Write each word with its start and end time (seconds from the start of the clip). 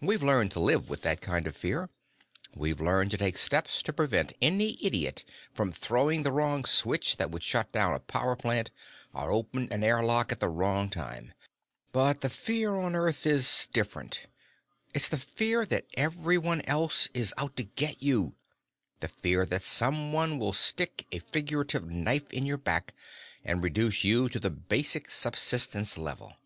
We've 0.00 0.22
learned 0.22 0.52
to 0.52 0.60
live 0.60 0.88
with 0.88 1.02
that 1.02 1.20
kind 1.20 1.44
of 1.48 1.56
fear; 1.56 1.90
we've 2.54 2.80
learned 2.80 3.10
to 3.10 3.16
take 3.16 3.36
steps 3.36 3.82
to 3.82 3.92
prevent 3.92 4.32
any 4.40 4.78
idiot 4.80 5.24
from 5.52 5.72
throwing 5.72 6.22
the 6.22 6.30
wrong 6.30 6.64
switch 6.64 7.16
that 7.16 7.32
would 7.32 7.42
shut 7.42 7.72
down 7.72 7.92
a 7.92 7.98
power 7.98 8.36
plant 8.36 8.70
or 9.12 9.32
open 9.32 9.66
an 9.72 9.82
air 9.82 10.04
lock 10.04 10.30
at 10.30 10.38
the 10.38 10.48
wrong 10.48 10.88
time. 10.88 11.34
"But 11.90 12.20
the 12.20 12.30
fear 12.30 12.76
on 12.76 12.94
Earth 12.94 13.26
is 13.26 13.66
different. 13.72 14.26
It's 14.94 15.08
the 15.08 15.18
fear 15.18 15.66
that 15.66 15.86
everyone 15.94 16.60
else 16.60 17.08
is 17.12 17.34
out 17.36 17.56
to 17.56 17.64
get 17.64 18.00
you, 18.00 18.36
the 19.00 19.08
fear 19.08 19.44
that 19.46 19.62
someone 19.62 20.38
will 20.38 20.52
stick 20.52 21.06
a 21.10 21.18
figurative 21.18 21.90
knife 21.90 22.32
in 22.32 22.46
your 22.46 22.56
back 22.56 22.94
and 23.44 23.64
reduce 23.64 24.04
you 24.04 24.28
to 24.28 24.38
the 24.38 24.48
basic 24.50 25.10
subsistence 25.10 25.98
level. 25.98 26.36